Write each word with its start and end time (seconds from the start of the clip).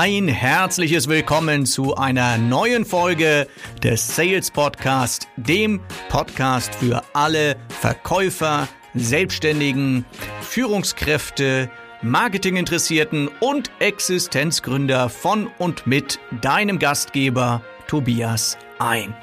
Ein 0.00 0.28
herzliches 0.28 1.08
Willkommen 1.08 1.66
zu 1.66 1.96
einer 1.96 2.38
neuen 2.38 2.84
Folge 2.84 3.48
des 3.82 4.14
Sales 4.14 4.48
Podcast, 4.48 5.26
dem 5.36 5.80
Podcast 6.08 6.72
für 6.76 7.02
alle 7.14 7.56
Verkäufer, 7.68 8.68
Selbstständigen, 8.94 10.04
Führungskräfte, 10.40 11.68
Marketinginteressierten 12.00 13.28
und 13.40 13.72
Existenzgründer 13.80 15.08
von 15.08 15.48
und 15.58 15.88
mit 15.88 16.20
deinem 16.42 16.78
Gastgeber 16.78 17.60
Tobias 17.88 18.56
ein. 18.78 19.16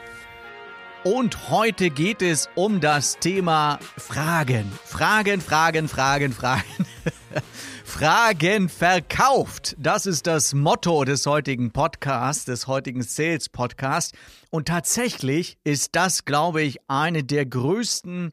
Und 1.06 1.50
heute 1.50 1.90
geht 1.90 2.22
es 2.22 2.50
um 2.56 2.82
das 2.82 3.18
Thema 3.20 3.80
Fragen. 3.96 4.70
Fragen, 4.84 5.40
Fragen, 5.40 5.88
Fragen, 5.88 6.34
Fragen. 6.34 6.66
Fragen 7.86 8.70
verkauft. 8.70 9.76
Das 9.80 10.06
ist 10.06 10.28
das 10.28 10.54
Motto 10.54 11.04
des 11.04 11.26
heutigen 11.26 11.72
Podcasts, 11.72 12.46
des 12.46 12.68
heutigen 12.68 13.04
Sales 13.04 13.50
Podcasts. 13.50 14.18
Und 14.50 14.68
tatsächlich 14.68 15.58
ist 15.64 15.96
das, 15.96 16.26
glaube 16.26 16.62
ich, 16.62 16.80
eine 16.88 17.24
der 17.24 17.46
größten 17.46 18.32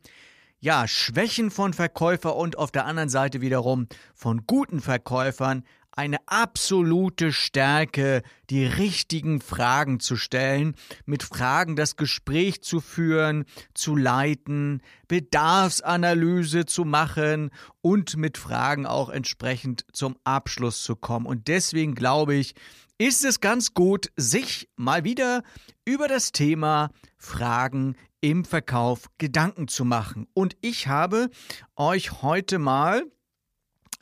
ja, 0.60 0.86
Schwächen 0.86 1.50
von 1.50 1.72
Verkäufer 1.72 2.36
und 2.36 2.56
auf 2.56 2.70
der 2.70 2.86
anderen 2.86 3.08
Seite 3.08 3.40
wiederum 3.40 3.88
von 4.14 4.46
guten 4.46 4.80
Verkäufern, 4.80 5.64
eine 5.92 6.18
absolute 6.26 7.32
Stärke, 7.32 8.22
die 8.50 8.64
richtigen 8.64 9.40
Fragen 9.40 10.00
zu 10.00 10.16
stellen, 10.16 10.74
mit 11.04 11.22
Fragen 11.22 11.76
das 11.76 11.96
Gespräch 11.96 12.62
zu 12.62 12.80
führen, 12.80 13.44
zu 13.74 13.94
leiten, 13.94 14.82
Bedarfsanalyse 15.08 16.66
zu 16.66 16.84
machen 16.84 17.50
und 17.82 18.16
mit 18.16 18.38
Fragen 18.38 18.86
auch 18.86 19.10
entsprechend 19.10 19.84
zum 19.92 20.16
Abschluss 20.24 20.82
zu 20.82 20.96
kommen. 20.96 21.26
Und 21.26 21.48
deswegen 21.48 21.94
glaube 21.94 22.34
ich, 22.34 22.54
ist 22.98 23.24
es 23.24 23.40
ganz 23.40 23.74
gut, 23.74 24.10
sich 24.16 24.68
mal 24.76 25.04
wieder 25.04 25.42
über 25.84 26.08
das 26.08 26.32
Thema 26.32 26.90
Fragen 27.18 27.96
im 28.20 28.44
Verkauf 28.44 29.10
Gedanken 29.18 29.68
zu 29.68 29.84
machen. 29.84 30.26
Und 30.32 30.56
ich 30.60 30.86
habe 30.86 31.28
euch 31.76 32.22
heute 32.22 32.58
mal 32.58 33.02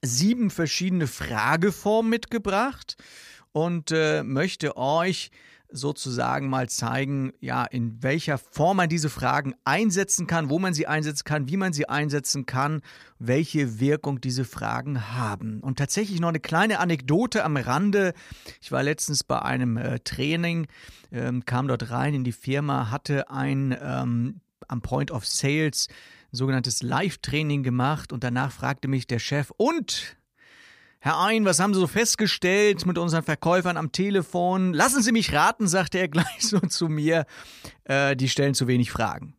sieben 0.03 0.51
verschiedene 0.51 1.07
Frageformen 1.07 2.11
mitgebracht 2.11 2.97
und 3.53 3.91
äh, 3.91 4.23
möchte 4.23 4.77
euch 4.77 5.31
sozusagen 5.73 6.49
mal 6.49 6.69
zeigen, 6.69 7.33
ja, 7.41 7.65
in 7.65 8.03
welcher 8.03 8.39
Form 8.39 8.79
man 8.79 8.89
diese 8.89 9.09
Fragen 9.09 9.55
einsetzen 9.65 10.27
kann, 10.27 10.51
wo 10.51 10.59
man 10.59 10.75
sie 10.75 10.87
einsetzen 10.87 11.25
kann, 11.25 11.49
wie 11.49 11.57
man 11.57 11.73
sie 11.73 11.89
einsetzen 11.89 12.47
kann, 12.47 12.83
welche 13.19 13.81
Wirkung 13.81 14.21
diese 14.21 14.45
Fragen 14.45 15.13
haben. 15.13 15.61
Und 15.61 15.79
tatsächlich 15.79 16.21
noch 16.21 16.29
eine 16.29 16.41
kleine 16.41 16.81
Anekdote 16.81 17.45
am 17.45 17.57
Rande. 17.57 18.15
Ich 18.61 18.73
war 18.73 18.83
letztens 18.83 19.25
bei 19.25 19.41
einem 19.43 19.77
äh, 19.77 20.01
Training, 20.01 20.67
ähm, 21.13 21.45
kam 21.45 21.69
dort 21.69 21.91
rein 21.91 22.15
in 22.15 22.25
die 22.25 22.33
Firma, 22.33 22.91
hatte 22.91 23.31
ein 23.31 23.77
ähm, 23.81 24.41
am 24.69 24.83
Point 24.83 25.11
of 25.11 25.27
Sales 25.27 25.89
sogenanntes 26.33 26.83
Live-Training 26.83 27.63
gemacht 27.63 28.13
und 28.13 28.25
danach 28.25 28.53
fragte 28.53 28.89
mich 28.89 29.07
der 29.07 29.19
Chef, 29.19 29.51
und 29.57 30.17
Herr 31.03 31.19
Ein, 31.19 31.47
was 31.47 31.61
haben 31.61 31.73
Sie 31.73 31.81
so 31.81 31.87
festgestellt 31.87 32.85
mit 32.85 32.99
unseren 32.99 33.23
Verkäufern 33.23 33.79
am 33.79 33.91
Telefon? 33.91 34.75
Lassen 34.75 35.03
Sie 35.03 35.13
mich 35.13 35.33
raten, 35.33 35.67
sagte 35.67 35.99
er 35.99 36.09
gleich 36.09 36.41
so 36.41 36.61
zu 36.61 36.89
mir, 36.89 37.25
äh, 37.85 38.15
die 38.17 38.29
stellen 38.29 38.55
zu 38.55 38.67
wenig 38.67 38.91
Fragen. 38.91 39.35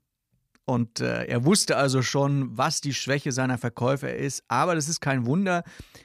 Und 0.65 0.99
äh, 0.99 1.25
er 1.25 1.43
wusste 1.43 1.75
also 1.75 2.01
schon, 2.01 2.55
was 2.57 2.81
die 2.81 2.93
Schwäche 2.93 3.31
seiner 3.31 3.57
Verkäufer 3.57 4.13
ist. 4.15 4.43
Aber 4.47 4.75
das 4.75 4.87
ist 4.87 5.01
kein 5.01 5.25
Wunder. 5.25 5.63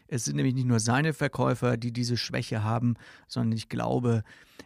Es 0.08 0.24
sind 0.24 0.36
nämlich 0.36 0.54
nicht 0.54 0.66
nur 0.66 0.80
seine 0.80 1.12
Verkäufer, 1.12 1.76
die 1.76 1.92
diese 1.92 2.16
Schwäche 2.16 2.64
haben, 2.64 2.94
sondern 3.28 3.56
ich 3.56 3.68
glaube, 3.68 4.22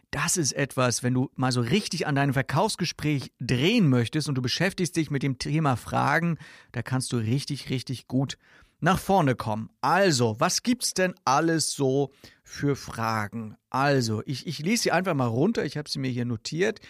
das 0.09 0.37
ist 0.37 0.53
etwas, 0.53 1.03
wenn 1.03 1.13
du 1.13 1.29
mal 1.35 1.51
so 1.51 1.61
richtig 1.61 2.07
an 2.07 2.15
deinem 2.15 2.33
Verkaufsgespräch 2.33 3.31
drehen 3.39 3.89
möchtest 3.89 4.29
und 4.29 4.35
du 4.35 4.41
beschäftigst 4.41 4.95
dich 4.95 5.11
mit 5.11 5.23
dem 5.23 5.37
Thema 5.39 5.75
Fragen, 5.75 6.37
da 6.71 6.81
kannst 6.81 7.11
du 7.13 7.17
richtig, 7.17 7.69
richtig 7.69 8.07
gut 8.07 8.37
nach 8.79 8.99
vorne 8.99 9.35
kommen. 9.35 9.69
Also, 9.81 10.35
was 10.39 10.63
gibt's 10.63 10.93
denn 10.93 11.13
alles 11.23 11.73
so 11.73 12.11
für 12.43 12.75
Fragen? 12.75 13.55
Also, 13.69 14.23
ich, 14.25 14.47
ich 14.47 14.59
lese 14.59 14.83
sie 14.83 14.91
einfach 14.91 15.13
mal 15.13 15.27
runter, 15.27 15.63
ich 15.63 15.77
habe 15.77 15.89
sie 15.89 15.99
mir 15.99 16.09
hier 16.09 16.25
notiert 16.25 16.81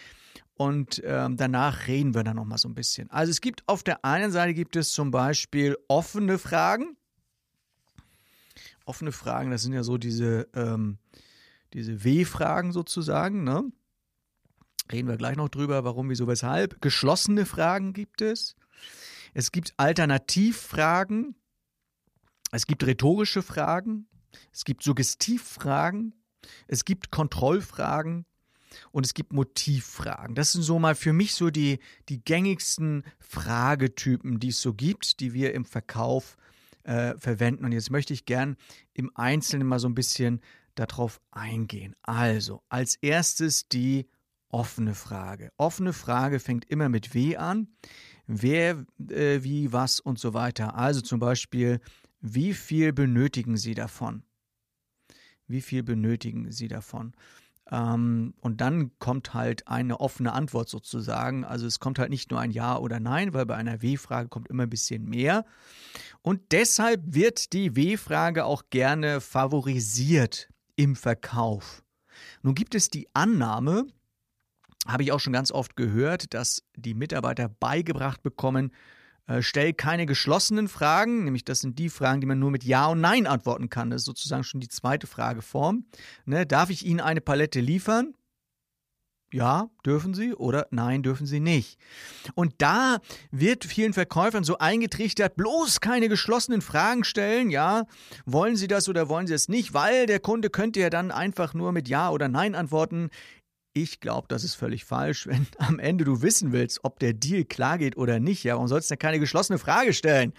und 0.61 1.01
ähm, 1.03 1.37
danach 1.37 1.87
reden 1.87 2.13
wir 2.13 2.23
dann 2.23 2.35
nochmal 2.35 2.59
so 2.59 2.69
ein 2.69 2.75
bisschen. 2.75 3.09
Also 3.09 3.31
es 3.31 3.41
gibt 3.41 3.63
auf 3.67 3.81
der 3.81 4.05
einen 4.05 4.31
Seite 4.31 4.53
gibt 4.53 4.75
es 4.75 4.93
zum 4.93 5.09
Beispiel 5.09 5.75
offene 5.87 6.37
Fragen. 6.37 6.97
Offene 8.85 9.11
Fragen, 9.11 9.49
das 9.49 9.63
sind 9.63 9.73
ja 9.73 9.81
so 9.81 9.97
diese, 9.97 10.47
ähm, 10.53 10.99
diese 11.73 12.03
W-Fragen 12.03 12.73
sozusagen, 12.73 13.43
ne? 13.43 13.71
Reden 14.91 15.07
wir 15.07 15.17
gleich 15.17 15.35
noch 15.35 15.49
drüber, 15.49 15.83
warum, 15.83 16.11
wieso, 16.11 16.27
weshalb. 16.27 16.79
Geschlossene 16.79 17.47
Fragen 17.47 17.93
gibt 17.93 18.21
es. 18.21 18.55
Es 19.33 19.51
gibt 19.51 19.73
Alternativfragen. 19.77 21.33
Es 22.51 22.67
gibt 22.67 22.85
rhetorische 22.85 23.41
Fragen. 23.41 24.07
Es 24.53 24.63
gibt 24.63 24.83
Suggestivfragen. 24.83 26.13
Es 26.67 26.85
gibt 26.85 27.09
Kontrollfragen 27.09 28.27
und 28.91 29.05
es 29.05 29.13
gibt 29.13 29.33
Motivfragen. 29.33 30.35
Das 30.35 30.51
sind 30.51 30.63
so 30.63 30.79
mal 30.79 30.95
für 30.95 31.13
mich 31.13 31.33
so 31.33 31.49
die, 31.49 31.79
die 32.09 32.23
gängigsten 32.23 33.03
Fragetypen, 33.19 34.39
die 34.39 34.49
es 34.49 34.61
so 34.61 34.73
gibt, 34.73 35.19
die 35.19 35.33
wir 35.33 35.53
im 35.53 35.65
Verkauf 35.65 36.37
äh, 36.83 37.15
verwenden. 37.17 37.65
Und 37.65 37.71
jetzt 37.71 37.91
möchte 37.91 38.13
ich 38.13 38.25
gern 38.25 38.57
im 38.93 39.11
Einzelnen 39.15 39.67
mal 39.67 39.79
so 39.79 39.87
ein 39.87 39.95
bisschen 39.95 40.41
darauf 40.75 41.21
eingehen. 41.31 41.95
Also, 42.01 42.63
als 42.69 42.95
erstes 42.95 43.67
die 43.67 44.07
offene 44.49 44.95
Frage. 44.95 45.51
Offene 45.57 45.93
Frage 45.93 46.39
fängt 46.39 46.65
immer 46.65 46.89
mit 46.89 47.13
W 47.13 47.37
an. 47.37 47.67
Wer, 48.27 48.85
äh, 49.09 49.43
wie, 49.43 49.71
was 49.71 49.99
und 49.99 50.19
so 50.19 50.33
weiter. 50.33 50.75
Also 50.75 51.01
zum 51.01 51.19
Beispiel, 51.19 51.79
wie 52.21 52.53
viel 52.53 52.93
benötigen 52.93 53.57
Sie 53.57 53.73
davon? 53.73 54.23
Wie 55.47 55.61
viel 55.61 55.83
benötigen 55.83 56.51
Sie 56.51 56.67
davon? 56.67 57.13
Ähm, 57.71 58.33
und 58.41 58.59
dann 58.61 58.91
kommt 58.99 59.33
halt 59.33 59.67
eine 59.67 59.99
offene 59.99 60.33
Antwort 60.33 60.69
sozusagen. 60.69 61.45
Also 61.45 61.65
es 61.65 61.79
kommt 61.79 61.99
halt 61.99 62.09
nicht 62.09 62.29
nur 62.29 62.39
ein 62.39 62.51
Ja 62.51 62.77
oder 62.77 62.99
Nein, 62.99 63.33
weil 63.33 63.45
bei 63.45 63.55
einer 63.55 63.81
W-Frage 63.81 64.29
kommt 64.29 64.49
immer 64.49 64.63
ein 64.63 64.69
bisschen 64.69 65.05
mehr. 65.05 65.45
Und 66.21 66.51
deshalb 66.51 67.01
wird 67.05 67.53
die 67.53 67.75
W-Frage 67.75 68.45
auch 68.45 68.63
gerne 68.69 69.21
favorisiert 69.21 70.49
im 70.75 70.95
Verkauf. 70.95 71.83
Nun 72.43 72.55
gibt 72.55 72.75
es 72.75 72.89
die 72.89 73.07
Annahme, 73.13 73.87
habe 74.85 75.03
ich 75.03 75.11
auch 75.11 75.19
schon 75.19 75.33
ganz 75.33 75.51
oft 75.51 75.75
gehört, 75.75 76.33
dass 76.33 76.63
die 76.75 76.93
Mitarbeiter 76.93 77.47
beigebracht 77.47 78.21
bekommen, 78.21 78.71
stell 79.39 79.73
keine 79.73 80.05
geschlossenen 80.05 80.67
Fragen, 80.67 81.23
nämlich 81.23 81.45
das 81.45 81.61
sind 81.61 81.79
die 81.79 81.89
Fragen, 81.89 82.21
die 82.21 82.27
man 82.27 82.39
nur 82.39 82.51
mit 82.51 82.63
Ja 82.63 82.87
und 82.87 83.01
Nein 83.01 83.27
antworten 83.27 83.69
kann. 83.69 83.89
Das 83.89 84.01
ist 84.01 84.05
sozusagen 84.05 84.43
schon 84.43 84.59
die 84.59 84.67
zweite 84.67 85.07
Frageform. 85.07 85.85
Ne, 86.25 86.45
darf 86.45 86.69
ich 86.69 86.85
Ihnen 86.85 86.99
eine 86.99 87.21
Palette 87.21 87.59
liefern? 87.59 88.13
Ja, 89.33 89.69
dürfen 89.85 90.13
Sie 90.13 90.33
oder 90.33 90.67
nein, 90.71 91.03
dürfen 91.03 91.25
Sie 91.25 91.39
nicht. 91.39 91.79
Und 92.35 92.55
da 92.57 92.99
wird 93.31 93.63
vielen 93.63 93.93
Verkäufern 93.93 94.43
so 94.43 94.57
eingetrichtert, 94.57 95.37
bloß 95.37 95.79
keine 95.79 96.09
geschlossenen 96.09 96.61
Fragen 96.61 97.05
stellen, 97.05 97.49
ja, 97.49 97.85
wollen 98.25 98.57
Sie 98.57 98.67
das 98.67 98.89
oder 98.89 99.07
wollen 99.07 99.27
Sie 99.27 99.33
es 99.33 99.47
nicht, 99.47 99.73
weil 99.73 100.05
der 100.05 100.19
Kunde 100.19 100.49
könnte 100.49 100.81
ja 100.81 100.89
dann 100.89 101.11
einfach 101.11 101.53
nur 101.53 101.71
mit 101.71 101.87
Ja 101.87 102.09
oder 102.09 102.27
Nein 102.27 102.55
antworten. 102.55 103.09
Ich 103.73 104.01
glaube, 104.01 104.27
das 104.27 104.43
ist 104.43 104.55
völlig 104.55 104.85
falsch. 104.85 105.27
Wenn 105.27 105.47
am 105.57 105.79
Ende 105.79 106.03
du 106.05 106.21
wissen 106.21 106.51
willst, 106.51 106.79
ob 106.83 106.99
der 106.99 107.13
Deal 107.13 107.45
klar 107.45 107.77
geht 107.77 107.97
oder 107.97 108.19
nicht, 108.19 108.43
ja, 108.43 108.55
warum 108.55 108.67
sollst 108.67 108.89
du 108.89 108.93
denn 108.93 108.99
keine 108.99 109.19
geschlossene 109.19 109.59
Frage 109.59 109.93
stellen? 109.93 110.33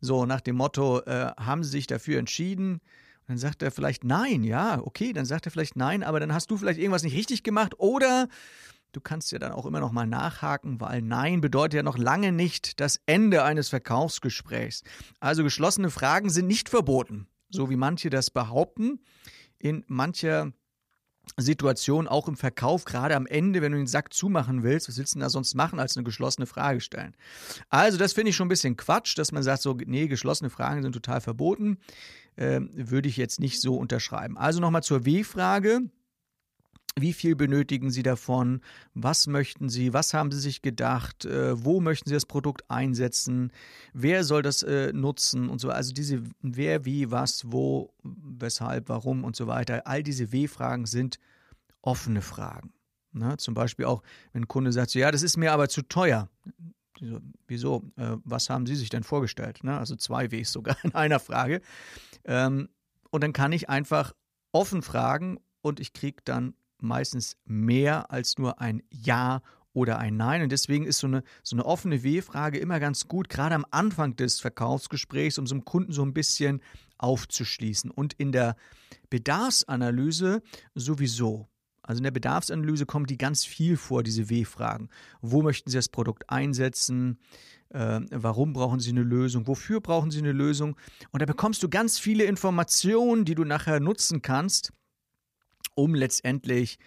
So 0.00 0.26
nach 0.26 0.40
dem 0.40 0.56
Motto, 0.56 1.00
äh, 1.00 1.32
haben 1.38 1.64
sie 1.64 1.70
sich 1.70 1.86
dafür 1.86 2.18
entschieden? 2.18 2.80
Dann 3.26 3.36
sagt 3.36 3.62
er 3.62 3.70
vielleicht 3.70 4.04
nein, 4.04 4.42
ja, 4.42 4.80
okay, 4.82 5.12
dann 5.12 5.26
sagt 5.26 5.46
er 5.46 5.52
vielleicht 5.52 5.76
nein, 5.76 6.02
aber 6.02 6.18
dann 6.18 6.32
hast 6.32 6.50
du 6.50 6.56
vielleicht 6.56 6.78
irgendwas 6.78 7.02
nicht 7.02 7.16
richtig 7.16 7.42
gemacht 7.42 7.74
oder 7.78 8.26
du 8.92 9.00
kannst 9.02 9.32
ja 9.32 9.38
dann 9.38 9.52
auch 9.52 9.66
immer 9.66 9.80
noch 9.80 9.92
mal 9.92 10.06
nachhaken, 10.06 10.80
weil 10.80 11.02
nein 11.02 11.42
bedeutet 11.42 11.74
ja 11.74 11.82
noch 11.82 11.98
lange 11.98 12.32
nicht 12.32 12.80
das 12.80 13.00
Ende 13.04 13.44
eines 13.44 13.68
Verkaufsgesprächs. 13.68 14.82
Also 15.20 15.44
geschlossene 15.44 15.90
Fragen 15.90 16.30
sind 16.30 16.46
nicht 16.46 16.70
verboten, 16.70 17.26
so 17.50 17.68
wie 17.68 17.76
manche 17.76 18.08
das 18.08 18.30
behaupten. 18.30 19.00
In 19.58 19.84
mancher 19.88 20.52
Situation 21.36 22.08
auch 22.08 22.28
im 22.28 22.36
Verkauf, 22.36 22.84
gerade 22.84 23.16
am 23.16 23.26
Ende, 23.26 23.62
wenn 23.62 23.72
du 23.72 23.78
den 23.78 23.86
Sack 23.86 24.12
zumachen 24.12 24.62
willst, 24.62 24.88
was 24.88 24.98
willst 24.98 25.14
du 25.14 25.18
denn 25.18 25.22
da 25.22 25.30
sonst 25.30 25.54
machen, 25.54 25.78
als 25.78 25.96
eine 25.96 26.04
geschlossene 26.04 26.46
Frage 26.46 26.80
stellen? 26.80 27.14
Also, 27.68 27.98
das 27.98 28.12
finde 28.12 28.30
ich 28.30 28.36
schon 28.36 28.46
ein 28.46 28.50
bisschen 28.50 28.76
Quatsch, 28.76 29.16
dass 29.18 29.32
man 29.32 29.42
sagt, 29.42 29.62
so, 29.62 29.76
nee, 29.86 30.08
geschlossene 30.08 30.50
Fragen 30.50 30.82
sind 30.82 30.92
total 30.92 31.20
verboten. 31.20 31.78
Ähm, 32.36 32.70
würde 32.72 33.08
ich 33.08 33.16
jetzt 33.16 33.40
nicht 33.40 33.60
so 33.60 33.76
unterschreiben. 33.76 34.38
Also 34.38 34.60
nochmal 34.60 34.84
zur 34.84 35.04
W-Frage. 35.04 35.80
Wie 37.00 37.12
viel 37.12 37.36
benötigen 37.36 37.90
Sie 37.90 38.02
davon? 38.02 38.60
Was 38.94 39.26
möchten 39.26 39.68
Sie? 39.68 39.92
Was 39.92 40.14
haben 40.14 40.30
Sie 40.30 40.40
sich 40.40 40.62
gedacht? 40.62 41.24
Äh, 41.24 41.64
wo 41.64 41.80
möchten 41.80 42.08
Sie 42.08 42.14
das 42.14 42.26
Produkt 42.26 42.70
einsetzen? 42.70 43.52
Wer 43.92 44.24
soll 44.24 44.42
das 44.42 44.62
äh, 44.62 44.92
nutzen 44.92 45.48
und 45.48 45.60
so? 45.60 45.70
Also 45.70 45.92
diese 45.92 46.22
wer, 46.42 46.84
wie, 46.84 47.10
was, 47.10 47.50
wo, 47.52 47.92
weshalb, 48.02 48.88
warum 48.88 49.24
und 49.24 49.36
so 49.36 49.46
weiter. 49.46 49.86
All 49.86 50.02
diese 50.02 50.32
W-Fragen 50.32 50.86
sind 50.86 51.18
offene 51.82 52.22
Fragen. 52.22 52.72
Ne? 53.12 53.36
Zum 53.36 53.54
Beispiel 53.54 53.86
auch, 53.86 54.02
wenn 54.32 54.42
ein 54.42 54.48
Kunde 54.48 54.72
sagt, 54.72 54.90
so, 54.90 54.98
ja, 54.98 55.10
das 55.10 55.22
ist 55.22 55.36
mir 55.36 55.52
aber 55.52 55.68
zu 55.68 55.82
teuer. 55.82 56.28
So, 57.00 57.20
wieso? 57.46 57.84
Äh, 57.96 58.16
was 58.24 58.50
haben 58.50 58.66
Sie 58.66 58.76
sich 58.76 58.88
denn 58.88 59.04
vorgestellt? 59.04 59.62
Ne? 59.62 59.78
Also 59.78 59.96
zwei 59.96 60.30
Ws 60.30 60.52
sogar 60.52 60.76
in 60.82 60.94
einer 60.94 61.20
Frage. 61.20 61.60
Ähm, 62.24 62.68
und 63.10 63.22
dann 63.22 63.32
kann 63.32 63.52
ich 63.52 63.68
einfach 63.68 64.14
offen 64.52 64.82
fragen 64.82 65.38
und 65.60 65.80
ich 65.80 65.92
kriege 65.92 66.18
dann 66.24 66.54
meistens 66.80 67.36
mehr 67.44 68.10
als 68.10 68.38
nur 68.38 68.60
ein 68.60 68.82
Ja 68.90 69.42
oder 69.72 69.98
ein 69.98 70.16
Nein. 70.16 70.42
Und 70.42 70.52
deswegen 70.52 70.84
ist 70.84 70.98
so 70.98 71.06
eine, 71.06 71.22
so 71.42 71.56
eine 71.56 71.64
offene 71.64 72.02
W-Frage 72.02 72.58
immer 72.58 72.80
ganz 72.80 73.08
gut, 73.08 73.28
gerade 73.28 73.54
am 73.54 73.66
Anfang 73.70 74.16
des 74.16 74.40
Verkaufsgesprächs, 74.40 75.38
um 75.38 75.46
so 75.46 75.54
einem 75.54 75.64
Kunden 75.64 75.92
so 75.92 76.02
ein 76.02 76.14
bisschen 76.14 76.60
aufzuschließen. 76.98 77.90
Und 77.90 78.14
in 78.14 78.32
der 78.32 78.56
Bedarfsanalyse 79.10 80.42
sowieso. 80.74 81.48
Also 81.82 82.00
in 82.00 82.04
der 82.04 82.10
Bedarfsanalyse 82.10 82.84
kommen 82.84 83.06
die 83.06 83.16
ganz 83.16 83.46
viel 83.46 83.76
vor, 83.76 84.02
diese 84.02 84.28
W-Fragen. 84.28 84.90
Wo 85.22 85.42
möchten 85.42 85.70
Sie 85.70 85.76
das 85.76 85.88
Produkt 85.88 86.28
einsetzen? 86.28 87.18
Äh, 87.70 88.00
warum 88.10 88.52
brauchen 88.52 88.80
Sie 88.80 88.90
eine 88.90 89.02
Lösung? 89.02 89.46
Wofür 89.46 89.80
brauchen 89.80 90.10
Sie 90.10 90.18
eine 90.18 90.32
Lösung? 90.32 90.76
Und 91.12 91.22
da 91.22 91.26
bekommst 91.26 91.62
du 91.62 91.68
ganz 91.70 91.98
viele 91.98 92.24
Informationen, 92.24 93.24
die 93.24 93.34
du 93.34 93.44
nachher 93.44 93.80
nutzen 93.80 94.20
kannst, 94.20 94.72
um 95.78 95.94
letztendlich 95.94 96.78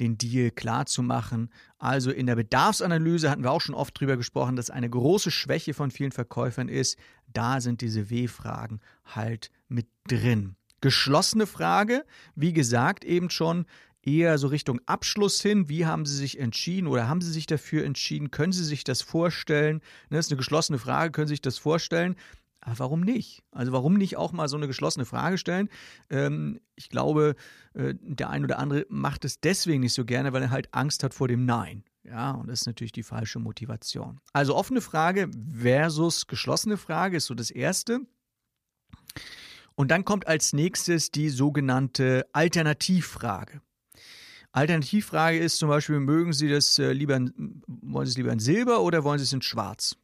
den 0.00 0.18
Deal 0.18 0.50
klar 0.50 0.86
zu 0.86 1.02
machen. 1.02 1.48
Also 1.78 2.10
in 2.10 2.26
der 2.26 2.34
Bedarfsanalyse 2.34 3.30
hatten 3.30 3.44
wir 3.44 3.52
auch 3.52 3.60
schon 3.60 3.74
oft 3.74 3.98
drüber 3.98 4.16
gesprochen, 4.16 4.56
dass 4.56 4.70
eine 4.70 4.90
große 4.90 5.30
Schwäche 5.30 5.74
von 5.74 5.90
vielen 5.90 6.12
Verkäufern 6.12 6.68
ist, 6.68 6.98
da 7.32 7.60
sind 7.60 7.80
diese 7.80 8.10
W-Fragen 8.10 8.80
halt 9.04 9.50
mit 9.68 9.86
drin. 10.08 10.56
Geschlossene 10.80 11.46
Frage, 11.46 12.04
wie 12.34 12.52
gesagt, 12.52 13.04
eben 13.04 13.30
schon 13.30 13.66
eher 14.02 14.36
so 14.38 14.48
Richtung 14.48 14.80
Abschluss 14.86 15.40
hin. 15.40 15.68
Wie 15.68 15.86
haben 15.86 16.04
Sie 16.04 16.16
sich 16.16 16.40
entschieden 16.40 16.88
oder 16.88 17.08
haben 17.08 17.20
Sie 17.20 17.30
sich 17.30 17.46
dafür 17.46 17.84
entschieden? 17.84 18.32
Können 18.32 18.52
Sie 18.52 18.64
sich 18.64 18.82
das 18.82 19.02
vorstellen? 19.02 19.76
Ne, 20.10 20.16
das 20.16 20.26
ist 20.26 20.32
eine 20.32 20.38
geschlossene 20.38 20.78
Frage, 20.78 21.12
können 21.12 21.28
Sie 21.28 21.34
sich 21.34 21.42
das 21.42 21.58
vorstellen? 21.58 22.16
Aber 22.64 22.78
warum 22.78 23.00
nicht? 23.00 23.42
Also 23.50 23.72
warum 23.72 23.94
nicht 23.94 24.16
auch 24.16 24.32
mal 24.32 24.48
so 24.48 24.56
eine 24.56 24.68
geschlossene 24.68 25.04
Frage 25.04 25.36
stellen? 25.36 25.68
Ähm, 26.10 26.60
ich 26.76 26.88
glaube, 26.88 27.34
äh, 27.74 27.94
der 28.00 28.30
ein 28.30 28.44
oder 28.44 28.58
andere 28.58 28.86
macht 28.88 29.24
es 29.24 29.40
deswegen 29.40 29.80
nicht 29.80 29.94
so 29.94 30.04
gerne, 30.04 30.32
weil 30.32 30.42
er 30.42 30.50
halt 30.50 30.72
Angst 30.72 31.02
hat 31.02 31.12
vor 31.12 31.26
dem 31.26 31.44
Nein. 31.44 31.82
Ja, 32.04 32.32
und 32.32 32.48
das 32.48 32.62
ist 32.62 32.66
natürlich 32.66 32.92
die 32.92 33.02
falsche 33.02 33.40
Motivation. 33.40 34.20
Also 34.32 34.56
offene 34.56 34.80
Frage 34.80 35.28
versus 35.52 36.26
geschlossene 36.28 36.76
Frage 36.76 37.16
ist 37.16 37.26
so 37.26 37.34
das 37.34 37.50
Erste. 37.50 38.00
Und 39.74 39.90
dann 39.90 40.04
kommt 40.04 40.28
als 40.28 40.52
nächstes 40.52 41.10
die 41.10 41.30
sogenannte 41.30 42.26
Alternativfrage. 42.32 43.60
Alternativfrage 44.52 45.38
ist 45.38 45.58
zum 45.58 45.68
Beispiel, 45.68 45.98
mögen 45.98 46.32
Sie 46.32 46.48
das 46.48 46.78
äh, 46.78 46.92
lieber, 46.92 47.18
wollen 47.66 48.06
Sie 48.06 48.10
es 48.10 48.16
lieber 48.16 48.32
in 48.32 48.38
Silber 48.38 48.82
oder 48.82 49.02
wollen 49.02 49.18
Sie 49.18 49.24
es 49.24 49.32
in 49.32 49.42
Schwarz? 49.42 49.96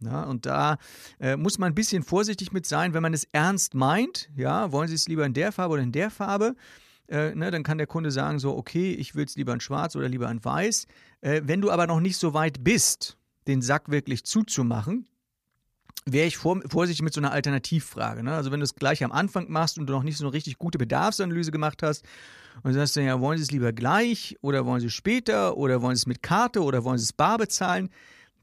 Ja, 0.00 0.24
und 0.24 0.46
da 0.46 0.78
äh, 1.20 1.36
muss 1.36 1.58
man 1.58 1.72
ein 1.72 1.74
bisschen 1.74 2.02
vorsichtig 2.02 2.52
mit 2.52 2.66
sein, 2.66 2.94
wenn 2.94 3.02
man 3.02 3.14
es 3.14 3.24
ernst 3.32 3.74
meint. 3.74 4.30
Ja, 4.36 4.70
wollen 4.72 4.88
Sie 4.88 4.94
es 4.94 5.08
lieber 5.08 5.26
in 5.26 5.34
der 5.34 5.52
Farbe 5.52 5.74
oder 5.74 5.82
in 5.82 5.92
der 5.92 6.10
Farbe? 6.10 6.54
Äh, 7.08 7.34
ne, 7.34 7.50
dann 7.50 7.62
kann 7.62 7.78
der 7.78 7.86
Kunde 7.86 8.10
sagen 8.10 8.38
so, 8.38 8.56
okay, 8.56 8.92
ich 8.92 9.14
will 9.14 9.24
es 9.24 9.34
lieber 9.36 9.52
in 9.52 9.60
Schwarz 9.60 9.96
oder 9.96 10.08
lieber 10.08 10.30
in 10.30 10.44
Weiß. 10.44 10.86
Äh, 11.20 11.42
wenn 11.44 11.60
du 11.60 11.70
aber 11.70 11.86
noch 11.86 12.00
nicht 12.00 12.18
so 12.18 12.34
weit 12.34 12.62
bist, 12.62 13.16
den 13.46 13.62
Sack 13.62 13.90
wirklich 13.90 14.24
zuzumachen, 14.24 15.06
wäre 16.12 16.26
ich 16.26 16.36
vor, 16.36 16.60
vorsichtig 16.68 17.02
mit 17.02 17.14
so 17.14 17.20
einer 17.20 17.32
Alternativfrage. 17.32 18.22
Ne? 18.22 18.32
Also 18.32 18.50
wenn 18.50 18.60
du 18.60 18.64
es 18.64 18.74
gleich 18.74 19.02
am 19.02 19.12
Anfang 19.12 19.50
machst 19.50 19.78
und 19.78 19.86
du 19.86 19.92
noch 19.92 20.02
nicht 20.02 20.18
so 20.18 20.24
eine 20.24 20.32
richtig 20.32 20.58
gute 20.58 20.78
Bedarfsanalyse 20.78 21.50
gemacht 21.50 21.82
hast 21.82 22.04
und 22.62 22.74
sagst 22.74 22.96
dann, 22.96 23.04
ja, 23.04 23.20
wollen 23.20 23.38
Sie 23.38 23.44
es 23.44 23.50
lieber 23.50 23.72
gleich 23.72 24.36
oder 24.40 24.66
wollen 24.66 24.80
Sie 24.80 24.86
es 24.86 24.94
später 24.94 25.56
oder 25.56 25.82
wollen 25.82 25.96
Sie 25.96 26.02
es 26.02 26.06
mit 26.06 26.22
Karte 26.22 26.62
oder 26.62 26.84
wollen 26.84 26.98
Sie 26.98 27.04
es 27.04 27.12
bar 27.12 27.38
bezahlen, 27.38 27.90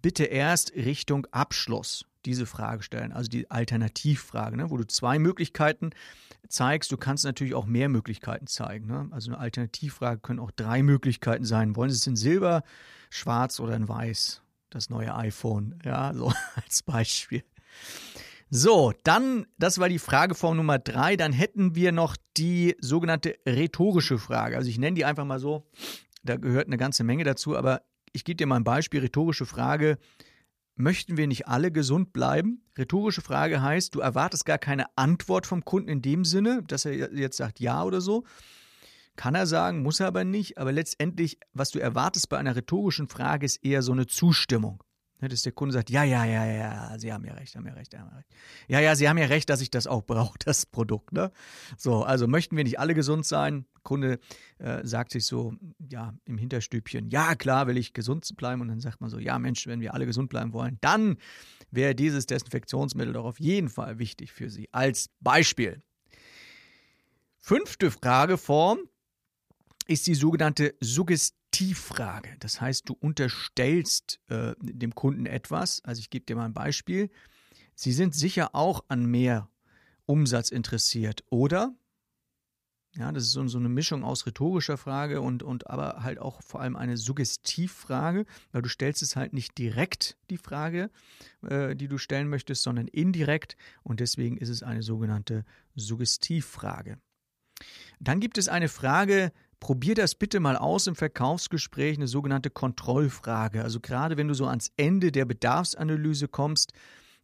bitte 0.05 0.25
erst 0.25 0.75
Richtung 0.75 1.25
Abschluss 1.31 2.05
diese 2.25 2.45
Frage 2.45 2.83
stellen, 2.83 3.11
also 3.11 3.27
die 3.27 3.49
Alternativfrage, 3.49 4.55
ne, 4.55 4.69
wo 4.69 4.77
du 4.77 4.85
zwei 4.85 5.17
Möglichkeiten 5.17 5.89
zeigst. 6.47 6.91
Du 6.91 6.97
kannst 6.97 7.25
natürlich 7.25 7.55
auch 7.55 7.65
mehr 7.65 7.89
Möglichkeiten 7.89 8.45
zeigen. 8.45 8.85
Ne? 8.85 9.07
Also 9.09 9.31
eine 9.31 9.39
Alternativfrage 9.39 10.19
können 10.21 10.39
auch 10.39 10.51
drei 10.51 10.83
Möglichkeiten 10.83 11.43
sein. 11.43 11.75
Wollen 11.75 11.89
Sie 11.89 11.95
es 11.95 12.05
in 12.05 12.15
Silber, 12.15 12.61
Schwarz 13.09 13.59
oder 13.59 13.75
in 13.75 13.89
Weiß? 13.89 14.43
Das 14.69 14.91
neue 14.91 15.15
iPhone, 15.15 15.79
ja, 15.83 16.13
so 16.13 16.31
als 16.55 16.83
Beispiel. 16.83 17.43
So, 18.51 18.93
dann, 19.03 19.47
das 19.57 19.79
war 19.79 19.89
die 19.89 19.97
Frageform 19.97 20.57
Nummer 20.57 20.77
drei. 20.77 21.15
Dann 21.15 21.33
hätten 21.33 21.73
wir 21.73 21.91
noch 21.91 22.15
die 22.37 22.75
sogenannte 22.79 23.37
rhetorische 23.47 24.19
Frage. 24.19 24.55
Also 24.55 24.69
ich 24.69 24.77
nenne 24.77 24.93
die 24.93 25.05
einfach 25.05 25.25
mal 25.25 25.39
so. 25.39 25.65
Da 26.21 26.35
gehört 26.35 26.67
eine 26.67 26.77
ganze 26.77 27.03
Menge 27.03 27.23
dazu, 27.23 27.57
aber 27.57 27.81
ich 28.15 28.23
gebe 28.23 28.37
dir 28.37 28.47
mal 28.47 28.55
ein 28.55 28.63
Beispiel, 28.63 29.01
rhetorische 29.01 29.45
Frage. 29.45 29.97
Möchten 30.75 31.17
wir 31.17 31.27
nicht 31.27 31.47
alle 31.47 31.71
gesund 31.71 32.13
bleiben? 32.13 32.63
Rhetorische 32.77 33.21
Frage 33.21 33.61
heißt, 33.61 33.93
du 33.93 33.99
erwartest 33.99 34.45
gar 34.45 34.57
keine 34.57 34.85
Antwort 34.97 35.45
vom 35.45 35.63
Kunden 35.63 35.89
in 35.89 36.01
dem 36.01 36.25
Sinne, 36.25 36.63
dass 36.67 36.85
er 36.85 37.13
jetzt 37.13 37.37
sagt 37.37 37.59
ja 37.59 37.83
oder 37.83 38.01
so. 38.01 38.23
Kann 39.15 39.35
er 39.35 39.47
sagen, 39.47 39.83
muss 39.83 39.99
er 39.99 40.07
aber 40.07 40.23
nicht. 40.23 40.57
Aber 40.57 40.71
letztendlich, 40.71 41.39
was 41.53 41.71
du 41.71 41.79
erwartest 41.79 42.29
bei 42.29 42.37
einer 42.37 42.55
rhetorischen 42.55 43.07
Frage, 43.07 43.45
ist 43.45 43.63
eher 43.63 43.81
so 43.81 43.91
eine 43.91 44.07
Zustimmung. 44.07 44.83
Ne, 45.21 45.29
dass 45.29 45.43
der 45.43 45.53
Kunde 45.53 45.71
sagt, 45.71 45.89
ja, 45.89 46.03
ja, 46.03 46.25
ja, 46.25 46.45
ja, 46.45 46.99
Sie 46.99 47.13
haben 47.13 47.23
ja 47.23 47.33
recht, 47.33 47.55
haben 47.55 47.65
ja 47.65 47.73
recht, 47.73 47.97
haben 47.97 48.09
ja 48.09 48.17
recht. 48.17 48.29
Ja, 48.67 48.79
ja, 48.81 48.95
Sie 48.95 49.07
haben 49.07 49.17
ja 49.17 49.27
recht, 49.27 49.49
dass 49.49 49.61
ich 49.61 49.71
das 49.71 49.87
auch 49.87 50.03
brauche, 50.05 50.37
das 50.39 50.65
Produkt. 50.65 51.13
Ne? 51.13 51.31
So, 51.77 52.03
also 52.03 52.27
möchten 52.27 52.57
wir 52.57 52.65
nicht 52.65 52.79
alle 52.79 52.93
gesund 52.93 53.25
sein? 53.25 53.65
Kunde 53.83 54.19
äh, 54.57 54.85
sagt 54.85 55.11
sich 55.11 55.25
so, 55.25 55.53
ja, 55.89 56.13
im 56.25 56.37
Hinterstübchen, 56.37 57.09
ja, 57.09 57.35
klar 57.35 57.67
will 57.67 57.77
ich 57.77 57.93
gesund 57.93 58.29
bleiben. 58.35 58.61
Und 58.61 58.67
dann 58.67 58.81
sagt 58.81 58.99
man 58.99 59.09
so, 59.09 59.17
ja, 59.17 59.39
Mensch, 59.39 59.67
wenn 59.67 59.79
wir 59.79 59.93
alle 59.93 60.05
gesund 60.05 60.29
bleiben 60.29 60.51
wollen, 60.51 60.77
dann 60.81 61.17
wäre 61.71 61.95
dieses 61.95 62.25
Desinfektionsmittel 62.25 63.13
doch 63.13 63.25
auf 63.25 63.39
jeden 63.39 63.69
Fall 63.69 63.99
wichtig 63.99 64.33
für 64.33 64.49
Sie. 64.49 64.67
Als 64.73 65.09
Beispiel. 65.21 65.81
Fünfte 67.39 67.91
Frageform 67.91 68.79
ist 69.87 70.07
die 70.07 70.15
sogenannte 70.15 70.73
Suggestion 70.81 71.44
Motivfrage. 71.55 72.35
Das 72.39 72.59
heißt, 72.59 72.89
du 72.89 72.97
unterstellst 72.99 74.19
äh, 74.27 74.55
dem 74.59 74.93
Kunden 74.93 75.25
etwas. 75.25 75.81
Also 75.85 75.99
ich 75.99 76.09
gebe 76.09 76.25
dir 76.25 76.35
mal 76.35 76.45
ein 76.45 76.53
Beispiel. 76.53 77.09
Sie 77.75 77.93
sind 77.93 78.13
sicher 78.13 78.53
auch 78.53 78.83
an 78.89 79.05
mehr 79.05 79.49
Umsatz 80.05 80.49
interessiert, 80.49 81.23
oder? 81.29 81.73
Ja, 82.97 83.11
das 83.13 83.23
ist 83.23 83.31
so, 83.31 83.47
so, 83.47 83.57
eine 83.57 83.69
Mischung 83.69 84.03
aus 84.03 84.25
rhetorischer 84.25 84.77
Frage 84.77 85.21
und, 85.21 85.43
und 85.43 85.69
aber 85.69 86.03
halt 86.03 86.19
auch 86.19 86.41
vor 86.41 86.59
allem 86.59 86.75
eine 86.75 86.97
Suggestivfrage, 86.97 88.25
weil 88.51 88.61
du 88.61 88.69
stellst 88.69 89.01
es 89.01 89.15
halt 89.15 89.31
nicht 89.31 89.57
direkt 89.57 90.17
die 90.29 90.37
Frage, 90.37 90.89
äh, 91.41 91.75
die 91.75 91.87
du 91.87 91.97
stellen 91.97 92.27
möchtest, 92.27 92.63
sondern 92.63 92.87
indirekt 92.87 93.55
und 93.83 94.01
deswegen 94.01 94.37
ist 94.37 94.49
es 94.49 94.61
eine 94.61 94.81
sogenannte 94.81 95.45
Suggestivfrage. 95.75 96.97
Dann 97.99 98.19
gibt 98.19 98.37
es 98.37 98.47
eine 98.47 98.69
Frage, 98.69 99.31
Probier 99.59 99.95
das 99.95 100.15
bitte 100.15 100.39
mal 100.39 100.57
aus 100.57 100.87
im 100.87 100.95
Verkaufsgespräch, 100.95 101.97
eine 101.97 102.07
sogenannte 102.07 102.49
Kontrollfrage. 102.49 103.63
Also 103.63 103.79
gerade 103.79 104.17
wenn 104.17 104.27
du 104.27 104.33
so 104.33 104.45
ans 104.45 104.71
Ende 104.77 105.11
der 105.11 105.25
Bedarfsanalyse 105.25 106.27
kommst, 106.27 106.73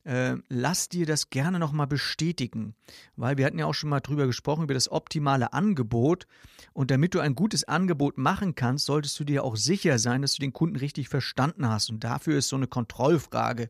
äh, 0.04 0.36
lass 0.50 0.90
dir 0.90 1.06
das 1.06 1.30
gerne 1.30 1.60
nochmal 1.60 1.88
bestätigen, 1.88 2.76
weil 3.16 3.38
wir 3.38 3.46
hatten 3.46 3.60
ja 3.60 3.68
auch 3.68 3.74
schon 3.74 3.90
mal 3.90 4.00
drüber 4.00 4.26
gesprochen, 4.26 4.64
über 4.64 4.74
das 4.74 4.92
optimale 4.92 5.54
Angebot. 5.54 6.26
Und 6.74 6.90
damit 6.90 7.14
du 7.14 7.20
ein 7.20 7.36
gutes 7.36 7.66
Angebot 7.66 8.18
machen 8.18 8.56
kannst, 8.56 8.86
solltest 8.86 9.20
du 9.20 9.24
dir 9.24 9.44
auch 9.44 9.56
sicher 9.56 10.00
sein, 10.00 10.22
dass 10.22 10.34
du 10.34 10.40
den 10.40 10.54
Kunden 10.54 10.78
richtig 10.78 11.10
verstanden 11.10 11.68
hast. 11.68 11.90
Und 11.90 12.04
dafür 12.04 12.38
ist 12.38 12.50
so 12.50 12.56
eine 12.56 12.68
Kontrollfrage 12.68 13.70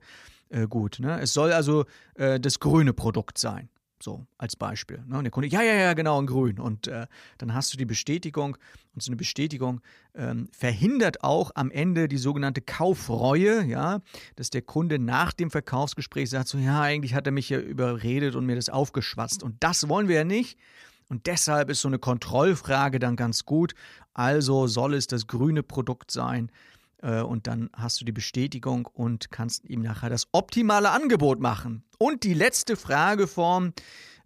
äh, 0.50 0.68
gut. 0.68 1.00
Ne? 1.00 1.20
Es 1.20 1.34
soll 1.34 1.52
also 1.52 1.86
äh, 2.16 2.40
das 2.40 2.60
grüne 2.60 2.94
Produkt 2.94 3.38
sein. 3.38 3.70
So 4.02 4.26
als 4.38 4.56
Beispiel. 4.56 5.04
Ne? 5.08 5.18
Und 5.18 5.24
der 5.24 5.32
Kunde, 5.32 5.48
ja, 5.48 5.62
ja, 5.62 5.74
ja, 5.74 5.94
genau, 5.94 6.20
in 6.20 6.26
grün. 6.26 6.60
Und 6.60 6.88
äh, 6.88 7.08
dann 7.38 7.54
hast 7.54 7.74
du 7.74 7.78
die 7.78 7.86
Bestätigung. 7.86 8.58
Und 8.94 9.02
so 9.02 9.10
eine 9.10 9.16
Bestätigung 9.16 9.80
ähm, 10.16 10.50
verhindert 10.52 11.24
auch 11.24 11.52
am 11.56 11.72
Ende 11.72 12.08
die 12.08 12.18
sogenannte 12.18 12.62
Kaufreue, 12.62 13.64
ja, 13.64 14.02
dass 14.36 14.50
der 14.50 14.64
Kunde 14.64 15.00
nach 15.00 15.32
dem 15.32 15.50
Verkaufsgespräch 15.50 16.30
sagt, 16.30 16.50
so, 16.50 16.58
ja, 16.58 16.82
eigentlich 16.82 17.14
hat 17.14 17.26
er 17.26 17.32
mich 17.32 17.50
ja 17.50 17.60
überredet 17.60 18.36
und 18.36 18.46
mir 18.46 18.56
das 18.56 18.70
aufgeschwatzt. 18.70 19.44
Und 19.44 19.56
das 19.62 19.88
wollen 19.88 20.08
wir 20.08 20.16
ja 20.16 20.24
nicht. 20.24 20.58
Und 21.12 21.28
deshalb 21.28 21.70
ist 21.70 21.82
so 21.82 21.90
eine 21.90 22.00
Kontrollfrage 22.00 22.98
dann 22.98 23.18
ganz 23.18 23.46
gut. 23.46 23.74
Also 24.14 24.68
soll 24.68 24.94
es 24.94 25.08
das 25.08 25.28
grüne 25.28 25.62
Produkt 25.62 26.10
sein? 26.10 26.52
Äh, 27.02 27.22
und 27.22 27.48
dann 27.48 27.70
hast 27.74 28.00
du 28.02 28.06
die 28.06 28.12
Bestätigung 28.12 28.86
und 28.86 29.32
kannst 29.32 29.66
ihm 29.66 29.82
nachher 29.82 30.10
das 30.10 30.28
optimale 30.32 30.92
Angebot 30.92 31.40
machen. 31.40 31.84
Und 31.98 32.24
die 32.24 32.34
letzte 32.34 32.76
Frageform, 32.76 33.74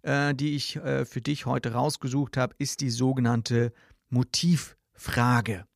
äh, 0.02 0.34
die 0.34 0.54
ich 0.54 0.76
äh, 0.76 1.04
für 1.04 1.20
dich 1.20 1.46
heute 1.46 1.72
rausgesucht 1.72 2.36
habe, 2.36 2.54
ist 2.58 2.80
die 2.80 2.90
sogenannte 2.90 3.72
Motivfrage. 4.08 5.66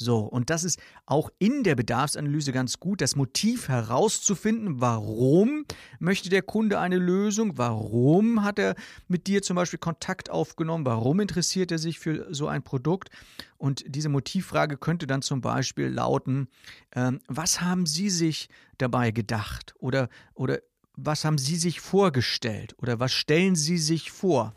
So, 0.00 0.20
und 0.20 0.48
das 0.48 0.62
ist 0.62 0.78
auch 1.06 1.28
in 1.40 1.64
der 1.64 1.74
Bedarfsanalyse 1.74 2.52
ganz 2.52 2.78
gut, 2.78 3.00
das 3.00 3.16
Motiv 3.16 3.68
herauszufinden, 3.68 4.80
warum 4.80 5.64
möchte 5.98 6.28
der 6.28 6.42
Kunde 6.42 6.78
eine 6.78 6.98
Lösung, 6.98 7.58
warum 7.58 8.44
hat 8.44 8.60
er 8.60 8.76
mit 9.08 9.26
dir 9.26 9.42
zum 9.42 9.56
Beispiel 9.56 9.80
Kontakt 9.80 10.30
aufgenommen, 10.30 10.86
warum 10.86 11.18
interessiert 11.18 11.72
er 11.72 11.78
sich 11.78 11.98
für 11.98 12.32
so 12.32 12.46
ein 12.46 12.62
Produkt. 12.62 13.10
Und 13.56 13.84
diese 13.88 14.08
Motivfrage 14.08 14.76
könnte 14.76 15.08
dann 15.08 15.20
zum 15.20 15.40
Beispiel 15.40 15.88
lauten, 15.88 16.46
ähm, 16.94 17.18
was 17.26 17.60
haben 17.60 17.84
Sie 17.84 18.08
sich 18.08 18.48
dabei 18.78 19.10
gedacht 19.10 19.74
oder, 19.80 20.08
oder 20.34 20.60
was 20.94 21.24
haben 21.24 21.38
Sie 21.38 21.56
sich 21.56 21.80
vorgestellt 21.80 22.76
oder 22.78 23.00
was 23.00 23.12
stellen 23.12 23.56
Sie 23.56 23.78
sich 23.78 24.12
vor? 24.12 24.54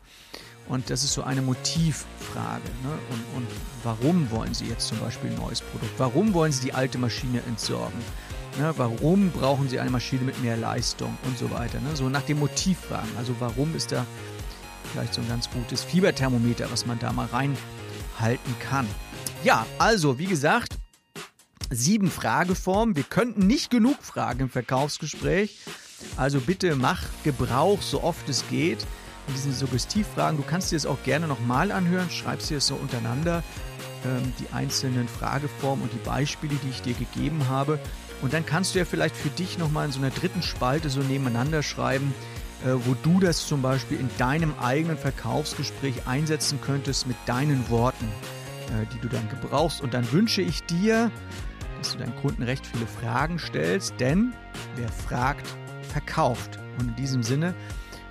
Und 0.68 0.90
das 0.90 1.04
ist 1.04 1.12
so 1.12 1.22
eine 1.22 1.42
Motivfrage. 1.42 2.68
Ne? 2.82 2.98
Und, 3.10 3.36
und 3.36 3.46
warum 3.82 4.30
wollen 4.30 4.54
Sie 4.54 4.66
jetzt 4.66 4.88
zum 4.88 4.98
Beispiel 5.00 5.30
ein 5.30 5.36
neues 5.36 5.60
Produkt? 5.60 5.92
Warum 5.98 6.32
wollen 6.34 6.52
Sie 6.52 6.62
die 6.62 6.74
alte 6.74 6.98
Maschine 6.98 7.42
entsorgen? 7.46 7.98
Ne? 8.58 8.72
Warum 8.76 9.30
brauchen 9.30 9.68
Sie 9.68 9.80
eine 9.80 9.90
Maschine 9.90 10.22
mit 10.22 10.40
mehr 10.42 10.56
Leistung 10.56 11.16
und 11.24 11.36
so 11.36 11.50
weiter? 11.50 11.80
Ne? 11.80 11.94
So 11.94 12.08
nach 12.08 12.22
dem 12.22 12.38
Motiv 12.38 12.78
fragen. 12.78 13.08
Also 13.18 13.34
warum 13.38 13.74
ist 13.74 13.92
da 13.92 14.06
vielleicht 14.92 15.14
so 15.14 15.20
ein 15.20 15.28
ganz 15.28 15.50
gutes 15.50 15.82
Fieberthermometer, 15.82 16.70
was 16.70 16.86
man 16.86 16.98
da 16.98 17.12
mal 17.12 17.26
reinhalten 17.26 18.54
kann. 18.60 18.86
Ja, 19.42 19.66
also 19.78 20.18
wie 20.18 20.26
gesagt, 20.26 20.76
sieben 21.70 22.10
Frageformen. 22.10 22.94
Wir 22.94 23.04
könnten 23.04 23.46
nicht 23.46 23.70
genug 23.70 24.02
fragen 24.02 24.40
im 24.40 24.50
Verkaufsgespräch. 24.50 25.60
Also 26.16 26.40
bitte 26.40 26.76
mach 26.76 27.02
Gebrauch, 27.24 27.80
so 27.80 28.02
oft 28.02 28.28
es 28.28 28.44
geht 28.48 28.86
in 29.28 29.34
diesen 29.34 29.52
Suggestivfragen. 29.52 30.36
Du 30.36 30.44
kannst 30.44 30.72
dir 30.72 30.76
das 30.76 30.86
auch 30.86 31.02
gerne 31.04 31.26
nochmal 31.26 31.72
anhören, 31.72 32.10
schreibst 32.10 32.50
dir 32.50 32.56
das 32.56 32.66
so 32.66 32.74
untereinander, 32.74 33.42
ähm, 34.04 34.32
die 34.40 34.52
einzelnen 34.52 35.08
Frageformen 35.08 35.82
und 35.82 35.92
die 35.92 36.04
Beispiele, 36.04 36.54
die 36.62 36.70
ich 36.70 36.82
dir 36.82 36.94
gegeben 36.94 37.48
habe. 37.48 37.78
Und 38.20 38.32
dann 38.32 38.46
kannst 38.46 38.74
du 38.74 38.78
ja 38.78 38.84
vielleicht 38.84 39.16
für 39.16 39.30
dich 39.30 39.58
nochmal 39.58 39.86
in 39.86 39.92
so 39.92 40.00
einer 40.00 40.10
dritten 40.10 40.42
Spalte 40.42 40.90
so 40.90 41.00
nebeneinander 41.00 41.62
schreiben, 41.62 42.14
äh, 42.64 42.72
wo 42.86 42.94
du 42.94 43.18
das 43.18 43.46
zum 43.46 43.62
Beispiel 43.62 43.98
in 43.98 44.08
deinem 44.18 44.54
eigenen 44.60 44.96
Verkaufsgespräch 44.96 46.06
einsetzen 46.06 46.60
könntest 46.60 47.06
mit 47.06 47.16
deinen 47.26 47.68
Worten, 47.68 48.06
äh, 48.68 48.86
die 48.94 49.00
du 49.00 49.08
dann 49.08 49.28
gebrauchst. 49.28 49.80
Und 49.80 49.94
dann 49.94 50.10
wünsche 50.12 50.42
ich 50.42 50.62
dir, 50.64 51.10
dass 51.78 51.92
du 51.92 51.98
deinen 51.98 52.14
Kunden 52.16 52.44
recht 52.44 52.64
viele 52.64 52.86
Fragen 52.86 53.40
stellst, 53.40 53.94
denn 53.98 54.32
wer 54.76 54.88
fragt, 54.88 55.46
verkauft. 55.90 56.58
Und 56.78 56.88
in 56.88 56.96
diesem 56.96 57.22
Sinne 57.24 57.54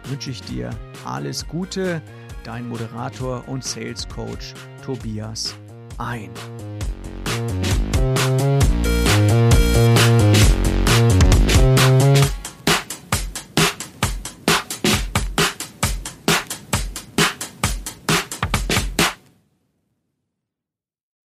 wünsche 0.05 0.31
ich 0.31 0.41
dir 0.41 0.69
alles 1.05 1.47
Gute, 1.47 2.01
dein 2.43 2.67
Moderator 2.67 3.47
und 3.47 3.63
Sales 3.63 4.07
Coach 4.07 4.53
Tobias 4.85 5.55
ein. 5.97 6.31